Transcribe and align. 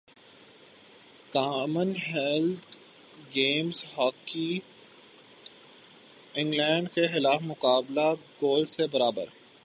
common 1.31 1.91
wealth 2.13 2.75
Games 3.35 3.83
hockey 3.97 4.59
England 6.33 6.89
کیخلاف 6.93 7.41
مقابلہ 7.41 8.13
goals 8.41 8.69
سے 8.69 8.87
برابر 8.87 9.25